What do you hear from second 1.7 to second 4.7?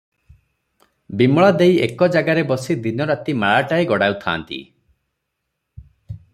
ଏକ ଜାଗାରେ ବସି ଦିନ ରାତି ମାଳାଟିଏ ଗଡ଼ାଉଥାନ୍ତି।